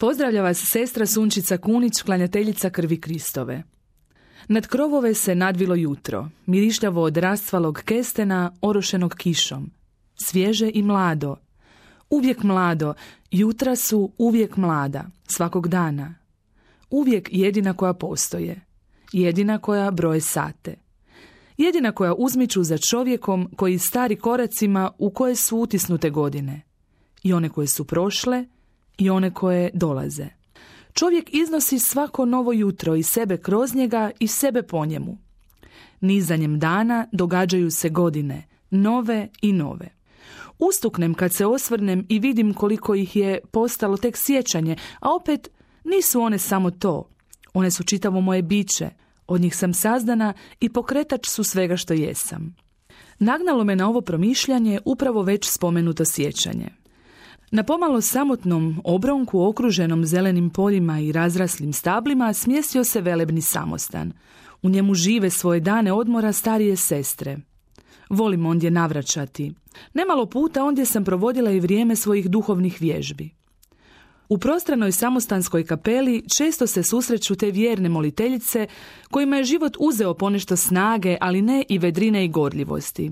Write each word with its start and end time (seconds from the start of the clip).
Pozdravlja 0.00 0.42
vas 0.42 0.58
sestra 0.58 1.06
Sunčica 1.06 1.56
Kunić, 1.58 2.02
klanjateljica 2.02 2.70
krvi 2.70 3.00
Kristove. 3.00 3.62
Nad 4.48 4.66
krovove 4.66 5.14
se 5.14 5.34
nadvilo 5.34 5.74
jutro, 5.74 6.28
mirišljavo 6.46 7.02
od 7.02 7.16
rastvalog 7.16 7.82
kestena, 7.84 8.52
orošenog 8.60 9.14
kišom. 9.14 9.70
Svježe 10.24 10.70
i 10.74 10.82
mlado. 10.82 11.36
Uvijek 12.10 12.42
mlado, 12.42 12.94
jutra 13.30 13.76
su 13.76 14.12
uvijek 14.18 14.56
mlada, 14.56 15.04
svakog 15.26 15.68
dana. 15.68 16.14
Uvijek 16.90 17.28
jedina 17.32 17.74
koja 17.74 17.92
postoje. 17.92 18.60
Jedina 19.12 19.58
koja 19.58 19.90
broje 19.90 20.20
sate. 20.20 20.74
Jedina 21.56 21.92
koja 21.92 22.14
uzmiču 22.14 22.62
za 22.62 22.78
čovjekom 22.78 23.50
koji 23.56 23.78
stari 23.78 24.16
koracima 24.16 24.90
u 24.98 25.10
koje 25.10 25.36
su 25.36 25.58
utisnute 25.58 26.10
godine. 26.10 26.62
I 27.22 27.32
one 27.32 27.48
koje 27.48 27.66
su 27.66 27.84
prošle, 27.84 28.44
i 28.98 29.10
one 29.10 29.34
koje 29.34 29.70
dolaze. 29.74 30.26
Čovjek 30.92 31.34
iznosi 31.34 31.78
svako 31.78 32.24
novo 32.24 32.52
jutro 32.52 32.96
i 32.96 33.02
sebe 33.02 33.36
kroz 33.36 33.74
njega 33.74 34.10
i 34.20 34.26
sebe 34.26 34.62
po 34.62 34.86
njemu. 34.86 35.18
Nizanjem 36.00 36.58
dana 36.58 37.06
događaju 37.12 37.70
se 37.70 37.88
godine, 37.88 38.48
nove 38.70 39.28
i 39.42 39.52
nove. 39.52 39.88
Ustuknem 40.58 41.14
kad 41.14 41.32
se 41.32 41.46
osvrnem 41.46 42.06
i 42.08 42.18
vidim 42.18 42.54
koliko 42.54 42.94
ih 42.94 43.16
je 43.16 43.40
postalo 43.50 43.96
tek 43.96 44.16
sjećanje, 44.16 44.76
a 45.00 45.14
opet 45.14 45.48
nisu 45.84 46.20
one 46.20 46.38
samo 46.38 46.70
to. 46.70 47.08
One 47.54 47.70
su 47.70 47.84
čitavo 47.84 48.20
moje 48.20 48.42
biće, 48.42 48.90
od 49.26 49.40
njih 49.40 49.56
sam 49.56 49.74
sazdana 49.74 50.34
i 50.60 50.68
pokretač 50.68 51.28
su 51.28 51.44
svega 51.44 51.76
što 51.76 51.94
jesam. 51.94 52.56
Nagnalo 53.18 53.64
me 53.64 53.76
na 53.76 53.88
ovo 53.88 54.00
promišljanje 54.00 54.80
upravo 54.84 55.22
već 55.22 55.50
spomenuto 55.50 56.04
sjećanje. 56.04 56.77
Na 57.50 57.62
pomalo 57.62 58.00
samotnom 58.00 58.80
obronku 58.84 59.42
okruženom 59.42 60.04
zelenim 60.04 60.50
poljima 60.50 61.00
i 61.00 61.12
razraslim 61.12 61.72
stablima 61.72 62.32
smjestio 62.32 62.84
se 62.84 63.00
velebni 63.00 63.40
samostan. 63.40 64.12
U 64.62 64.68
njemu 64.68 64.94
žive 64.94 65.30
svoje 65.30 65.60
dane 65.60 65.92
odmora 65.92 66.32
starije 66.32 66.76
sestre. 66.76 67.38
Volim 68.10 68.46
ondje 68.46 68.70
navraćati. 68.70 69.52
Nemalo 69.94 70.26
puta 70.26 70.64
ondje 70.64 70.84
sam 70.84 71.04
provodila 71.04 71.50
i 71.50 71.60
vrijeme 71.60 71.96
svojih 71.96 72.30
duhovnih 72.30 72.76
vježbi. 72.80 73.30
U 74.28 74.38
prostranoj 74.38 74.92
samostanskoj 74.92 75.64
kapeli 75.64 76.24
često 76.36 76.66
se 76.66 76.82
susreću 76.82 77.34
te 77.34 77.50
vjerne 77.50 77.88
moliteljice 77.88 78.66
kojima 79.10 79.36
je 79.36 79.44
život 79.44 79.76
uzeo 79.80 80.14
ponešto 80.14 80.56
snage, 80.56 81.16
ali 81.20 81.42
ne 81.42 81.64
i 81.68 81.78
vedrine 81.78 82.24
i 82.24 82.28
gorljivosti. 82.28 83.10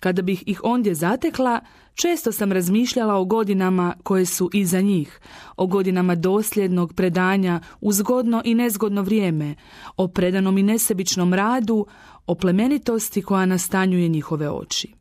Kada 0.00 0.22
bih 0.22 0.42
ih 0.46 0.60
ondje 0.64 0.94
zatekla, 0.94 1.60
često 1.94 2.32
sam 2.32 2.52
razmišljala 2.52 3.14
o 3.14 3.24
godinama 3.24 3.94
koje 4.02 4.26
su 4.26 4.50
iza 4.52 4.80
njih, 4.80 5.20
o 5.56 5.66
godinama 5.66 6.14
dosljednog 6.14 6.94
predanja 6.94 7.60
u 7.80 7.92
zgodno 7.92 8.42
i 8.44 8.54
nezgodno 8.54 9.02
vrijeme, 9.02 9.54
o 9.96 10.08
predanom 10.08 10.58
i 10.58 10.62
nesebičnom 10.62 11.34
radu, 11.34 11.86
o 12.26 12.34
plemenitosti 12.34 13.22
koja 13.22 13.46
nastanjuje 13.46 14.08
njihove 14.08 14.50
oči. 14.50 14.94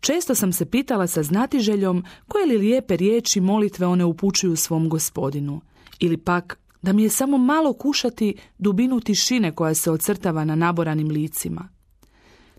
Često 0.00 0.34
sam 0.34 0.52
se 0.52 0.70
pitala 0.70 1.06
sa 1.06 1.22
znatiželjom 1.22 2.04
koje 2.28 2.46
li 2.46 2.58
lijepe 2.58 2.96
riječi 2.96 3.40
molitve 3.40 3.86
one 3.86 4.04
upućuju 4.04 4.56
svom 4.56 4.88
gospodinu, 4.88 5.60
ili 5.98 6.16
pak 6.16 6.58
da 6.82 6.92
mi 6.92 7.02
je 7.02 7.08
samo 7.08 7.38
malo 7.38 7.72
kušati 7.72 8.34
dubinu 8.58 9.00
tišine 9.00 9.54
koja 9.54 9.74
se 9.74 9.90
ocrtava 9.90 10.44
na 10.44 10.54
naboranim 10.54 11.08
licima 11.08 11.75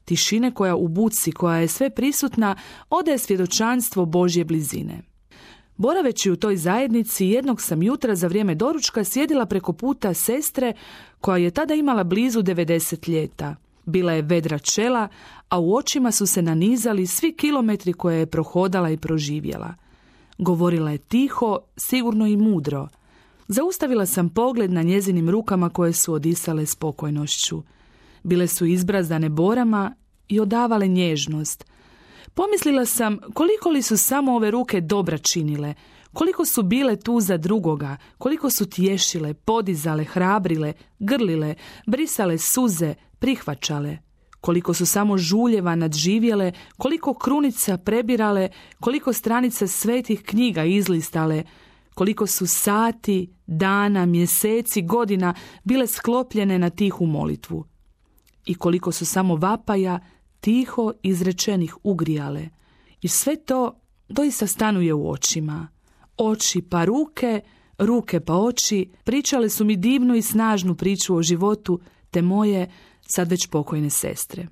tišine 0.08 0.52
koja 0.52 0.76
u 0.76 0.88
buci, 0.88 1.32
koja 1.32 1.58
je 1.58 1.68
sve 1.68 1.90
prisutna, 1.90 2.56
odaje 2.90 3.18
svjedočanstvo 3.18 4.06
Božje 4.06 4.46
blizine. 4.46 5.02
Boraveći 5.78 6.32
u 6.32 6.36
toj 6.36 6.58
zajednici, 6.58 7.26
jednog 7.26 7.62
sam 7.62 7.84
jutra 7.84 8.16
za 8.16 8.28
vrijeme 8.28 8.56
doručka 8.56 9.04
sjedila 9.04 9.46
preko 9.46 9.74
puta 9.74 10.14
sestre 10.14 10.74
koja 11.22 11.38
je 11.38 11.52
tada 11.52 11.74
imala 11.74 12.04
blizu 12.04 12.42
90 12.42 13.10
ljeta. 13.10 13.56
Bila 13.86 14.14
je 14.14 14.22
vedra 14.22 14.60
čela, 14.60 15.08
a 15.50 15.60
u 15.60 15.76
očima 15.76 16.12
su 16.12 16.26
se 16.26 16.42
nanizali 16.42 17.08
svi 17.08 17.34
kilometri 17.34 17.94
koje 17.94 18.20
je 18.20 18.26
prohodala 18.26 18.90
i 18.90 18.98
proživjela. 18.98 19.76
Govorila 20.38 20.92
je 20.92 20.98
tiho, 20.98 21.60
sigurno 21.78 22.28
i 22.28 22.38
mudro. 22.38 22.88
Zaustavila 23.48 24.06
sam 24.06 24.30
pogled 24.30 24.72
na 24.72 24.82
njezinim 24.82 25.30
rukama 25.30 25.70
koje 25.70 25.94
su 25.94 26.14
odisale 26.14 26.66
spokojnošću. 26.66 27.64
Bile 28.28 28.48
su 28.48 28.66
izbrazdane 28.66 29.30
borama 29.30 29.96
i 30.28 30.40
odavale 30.40 30.88
nježnost. 30.88 31.66
Pomislila 32.34 32.86
sam 32.86 33.18
koliko 33.34 33.70
li 33.70 33.82
su 33.82 33.98
samo 33.98 34.36
ove 34.36 34.52
ruke 34.52 34.82
dobra 34.82 35.18
činile, 35.18 35.74
koliko 36.14 36.46
su 36.46 36.64
bile 36.64 37.00
tu 37.00 37.20
za 37.20 37.38
drugoga, 37.38 37.98
koliko 38.18 38.50
su 38.50 38.70
tješile, 38.70 39.34
podizale, 39.34 40.04
hrabrile, 40.04 40.74
grlile, 41.00 41.56
brisale 41.86 42.38
suze, 42.38 42.96
prihvaćale, 43.20 43.98
koliko 44.42 44.74
su 44.74 44.86
samo 44.86 45.18
žuljeva 45.18 45.76
nadživjele, 45.76 46.52
koliko 46.78 47.14
krunica 47.14 47.78
prebirale, 47.78 48.50
koliko 48.80 49.14
stranica 49.14 49.68
svetih 49.68 50.24
knjiga 50.24 50.64
izlistale, 50.64 51.44
koliko 51.94 52.28
su 52.28 52.48
sati, 52.48 53.34
dana, 53.46 54.06
mjeseci, 54.06 54.82
godina 54.82 55.34
bile 55.64 55.88
sklopljene 55.88 56.60
na 56.60 56.70
tihu 56.70 57.06
molitvu 57.06 57.77
i 58.48 58.56
koliko 58.56 58.92
su 58.92 59.06
samo 59.06 59.36
vapaja 59.36 60.00
tiho 60.40 60.94
izrečenih 61.04 61.76
ugrijale. 61.84 62.50
I 63.02 63.08
sve 63.08 63.36
to 63.36 63.80
doista 64.10 64.48
stanuje 64.48 64.94
u 64.94 65.10
očima. 65.10 65.68
Oči 66.18 66.62
pa 66.62 66.86
ruke, 66.86 67.42
ruke 67.78 68.20
pa 68.20 68.36
oči, 68.36 68.90
pričale 69.04 69.50
su 69.50 69.66
mi 69.66 69.76
divnu 69.76 70.16
i 70.16 70.22
snažnu 70.22 70.76
priču 70.76 71.16
o 71.16 71.24
životu 71.24 71.80
te 72.12 72.22
moje, 72.22 72.70
sad 73.02 73.30
već 73.30 73.48
pokojne 73.48 73.90
sestre. 73.90 74.48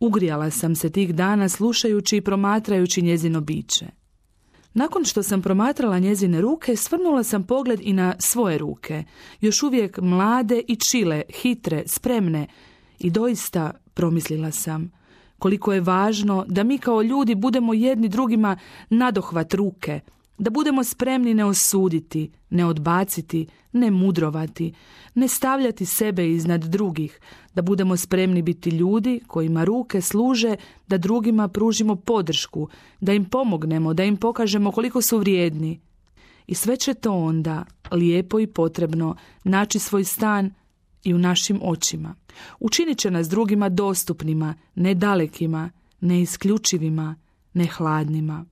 Ugrijala 0.00 0.50
sam 0.50 0.74
se 0.74 0.90
tih 0.90 1.14
dana 1.14 1.48
slušajući 1.48 2.16
i 2.16 2.20
promatrajući 2.20 3.02
njezino 3.02 3.40
biće. 3.40 3.86
Nakon 4.74 5.04
što 5.04 5.22
sam 5.22 5.42
promatrala 5.42 5.98
njezine 5.98 6.40
ruke, 6.40 6.76
svrnula 6.76 7.22
sam 7.22 7.46
pogled 7.46 7.80
i 7.82 7.92
na 7.92 8.14
svoje 8.18 8.58
ruke, 8.58 9.04
još 9.40 9.62
uvijek 9.62 9.98
mlade 9.98 10.62
i 10.68 10.76
čile, 10.76 11.22
hitre, 11.42 11.82
spremne, 11.86 12.46
i 12.98 13.10
doista, 13.10 13.70
promislila 13.94 14.50
sam, 14.50 14.92
koliko 15.38 15.72
je 15.72 15.80
važno 15.80 16.44
da 16.48 16.62
mi 16.62 16.78
kao 16.78 17.02
ljudi 17.02 17.34
budemo 17.34 17.74
jedni 17.74 18.08
drugima 18.08 18.56
nadohvat 18.90 19.54
ruke, 19.54 20.00
da 20.38 20.50
budemo 20.50 20.84
spremni 20.84 21.34
ne 21.34 21.44
osuditi, 21.44 22.30
ne 22.50 22.66
odbaciti, 22.66 23.46
ne 23.72 23.90
mudrovati, 23.90 24.72
ne 25.14 25.28
stavljati 25.28 25.86
sebe 25.86 26.30
iznad 26.30 26.64
drugih, 26.64 27.20
da 27.54 27.62
budemo 27.62 27.96
spremni 27.96 28.42
biti 28.42 28.70
ljudi 28.70 29.20
kojima 29.26 29.64
ruke 29.64 30.00
služe 30.00 30.56
da 30.88 30.98
drugima 30.98 31.48
pružimo 31.48 31.96
podršku, 31.96 32.68
da 33.00 33.12
im 33.12 33.24
pomognemo, 33.24 33.94
da 33.94 34.04
im 34.04 34.16
pokažemo 34.16 34.72
koliko 34.72 35.02
su 35.02 35.18
vrijedni. 35.18 35.80
I 36.46 36.54
sve 36.54 36.76
će 36.76 36.94
to 36.94 37.12
onda, 37.12 37.64
lijepo 37.90 38.40
i 38.40 38.46
potrebno, 38.46 39.16
naći 39.44 39.78
svoj 39.78 40.04
stan 40.04 40.50
i 41.04 41.14
u 41.14 41.18
našim 41.18 41.60
očima. 41.62 42.14
Učinit 42.60 42.98
će 42.98 43.10
nas 43.10 43.28
drugima 43.28 43.68
dostupnima, 43.68 44.54
nedalekima, 44.74 45.70
neisključivima, 46.00 47.16
nehladnima. 47.52 48.44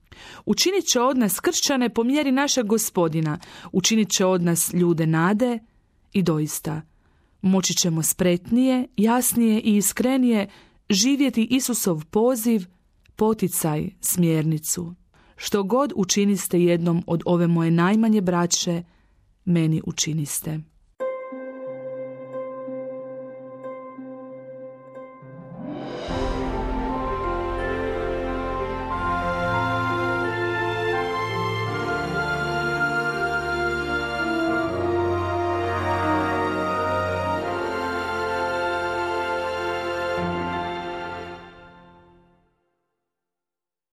Učinit 0.45 0.85
će 0.85 1.01
od 1.01 1.17
nas 1.17 1.39
kršćane 1.39 1.89
po 1.89 2.03
mjeri 2.03 2.31
našeg 2.31 2.65
gospodina, 2.65 3.39
učinit 3.71 4.09
će 4.09 4.25
od 4.25 4.41
nas 4.41 4.73
ljude 4.73 5.07
nade 5.07 5.59
i 6.13 6.23
doista. 6.23 6.81
Moći 7.41 7.73
ćemo 7.73 8.03
spretnije, 8.03 8.87
jasnije 8.97 9.61
i 9.61 9.77
iskrenije 9.77 10.49
živjeti 10.89 11.47
Isusov 11.51 12.05
poziv, 12.05 12.65
poticaj, 13.15 13.89
smjernicu. 14.01 14.93
Što 15.35 15.63
god 15.63 15.93
učiniste 15.95 16.61
jednom 16.61 17.03
od 17.07 17.21
ove 17.25 17.47
moje 17.47 17.71
najmanje 17.71 18.21
braće, 18.21 18.83
meni 19.45 19.81
učiniste. 19.85 20.59